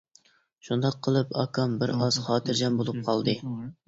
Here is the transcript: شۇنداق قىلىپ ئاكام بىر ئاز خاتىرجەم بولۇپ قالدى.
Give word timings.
شۇنداق 0.69 0.95
قىلىپ 1.07 1.35
ئاكام 1.43 1.75
بىر 1.83 1.93
ئاز 1.97 2.17
خاتىرجەم 2.29 2.81
بولۇپ 2.81 3.03
قالدى. 3.11 3.37